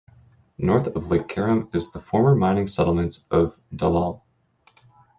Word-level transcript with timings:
North 0.57 0.87
of 0.87 1.11
Lake 1.11 1.27
Karum 1.27 1.69
is 1.75 1.91
the 1.91 1.99
former 1.99 2.33
mining 2.33 2.65
settlement 2.65 3.19
of 3.29 3.59
Dallol. 3.71 4.23